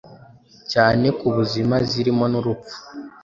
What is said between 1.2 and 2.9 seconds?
buzima zirimo n’urupfu